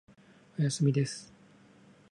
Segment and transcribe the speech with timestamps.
[0.57, 1.31] おやすみです。